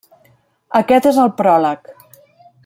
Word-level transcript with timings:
Aquest 0.79 1.09
és 1.11 1.19
el 1.25 1.31
pròleg. 1.43 1.93